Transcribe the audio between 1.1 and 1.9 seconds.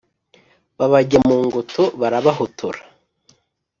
mu ngoto